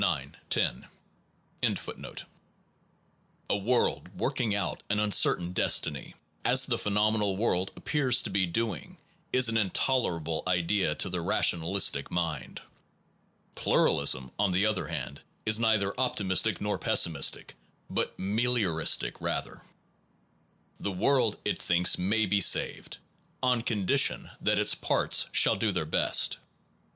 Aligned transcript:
141 0.03 0.25
SOME 0.81 0.87
PROBLEMS 1.61 1.77
OF 1.77 1.85
PHILOSOPHY 1.85 2.23
A 3.51 3.57
world 3.57 4.09
working 4.17 4.55
out 4.55 4.81
an 4.89 4.99
uncertain 4.99 5.51
destiny, 5.51 6.07
its 6.07 6.13
de 6.43 6.49
as 6.49 6.65
the 6.65 6.77
phenomenal 6.79 7.37
world 7.37 7.69
appears 7.75 8.23
to 8.23 8.31
be 8.31 8.47
doing, 8.47 8.97
is 9.31 9.47
an 9.47 9.57
intolerable 9.57 10.41
idea 10.47 10.95
to 10.95 11.07
the 11.07 11.21
rationalistic 11.21 12.09
mind. 12.09 12.63
Pluralism, 13.53 14.31
on 14.39 14.51
the 14.51 14.65
other 14.65 14.87
hand, 14.87 15.21
is 15.45 15.59
neither 15.59 15.93
optimistic 15.99 16.59
nor 16.59 16.79
pessimistic, 16.79 17.53
but 17.87 18.17
melioristic, 18.17 19.17
rather. 19.21 19.61
The 20.79 20.91
world, 20.91 21.37
it 21.45 21.61
thinks, 21.61 21.99
may 21.99 22.25
be 22.25 22.41
saved, 22.41 22.97
on 23.43 23.61
condition 23.61 24.31
that 24.41 24.57
its 24.57 24.73
parts 24.73 25.27
shall 25.31 25.55
do 25.57 25.71
their 25.71 25.85
best. 25.85 26.39